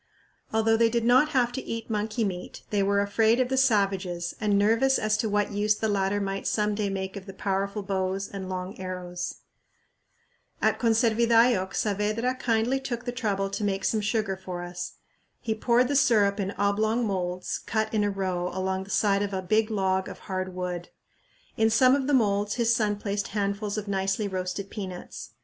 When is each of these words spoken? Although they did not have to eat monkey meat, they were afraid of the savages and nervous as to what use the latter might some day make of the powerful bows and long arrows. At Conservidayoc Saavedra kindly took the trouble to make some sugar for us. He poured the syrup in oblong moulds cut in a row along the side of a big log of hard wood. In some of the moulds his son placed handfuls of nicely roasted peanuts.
Although 0.51 0.77
they 0.77 0.89
did 0.89 1.05
not 1.05 1.29
have 1.29 1.51
to 1.51 1.61
eat 1.61 1.87
monkey 1.87 2.23
meat, 2.23 2.63
they 2.71 2.81
were 2.81 3.01
afraid 3.01 3.39
of 3.39 3.49
the 3.49 3.55
savages 3.55 4.33
and 4.41 4.57
nervous 4.57 4.97
as 4.97 5.15
to 5.17 5.29
what 5.29 5.51
use 5.51 5.75
the 5.75 5.87
latter 5.87 6.19
might 6.19 6.47
some 6.47 6.73
day 6.73 6.89
make 6.89 7.15
of 7.15 7.27
the 7.27 7.35
powerful 7.35 7.83
bows 7.83 8.27
and 8.27 8.49
long 8.49 8.79
arrows. 8.79 9.41
At 10.59 10.79
Conservidayoc 10.79 11.75
Saavedra 11.75 12.33
kindly 12.39 12.79
took 12.79 13.05
the 13.05 13.11
trouble 13.11 13.51
to 13.51 13.63
make 13.63 13.85
some 13.85 14.01
sugar 14.01 14.35
for 14.35 14.63
us. 14.63 14.93
He 15.39 15.53
poured 15.53 15.87
the 15.87 15.95
syrup 15.95 16.39
in 16.39 16.49
oblong 16.57 17.05
moulds 17.05 17.59
cut 17.59 17.93
in 17.93 18.03
a 18.03 18.09
row 18.09 18.49
along 18.51 18.85
the 18.85 18.89
side 18.89 19.21
of 19.21 19.33
a 19.35 19.43
big 19.43 19.69
log 19.69 20.09
of 20.09 20.21
hard 20.21 20.55
wood. 20.55 20.89
In 21.57 21.69
some 21.69 21.93
of 21.95 22.07
the 22.07 22.15
moulds 22.15 22.55
his 22.55 22.75
son 22.75 22.95
placed 22.95 23.27
handfuls 23.27 23.77
of 23.77 23.87
nicely 23.87 24.27
roasted 24.27 24.71
peanuts. 24.71 25.33